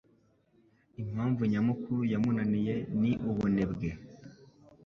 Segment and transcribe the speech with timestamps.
[1.03, 3.89] Impamvu nyamukuru yamunaniye ni ubunebwe.